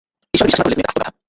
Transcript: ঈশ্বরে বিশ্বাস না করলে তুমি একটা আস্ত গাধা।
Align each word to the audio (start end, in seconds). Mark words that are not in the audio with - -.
ঈশ্বরে 0.35 0.47
বিশ্বাস 0.51 0.57
না 0.61 0.63
করলে 0.65 0.75
তুমি 0.77 0.83
একটা 0.83 0.91
আস্ত 0.91 0.99
গাধা। 1.03 1.19